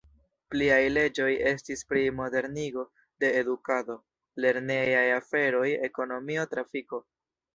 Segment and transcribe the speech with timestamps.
[0.53, 2.85] Pliaj leĝoj estis pri modernigo
[3.23, 3.97] de edukado,
[4.45, 7.03] lernejaj aferoj, ekonomio, trafiko.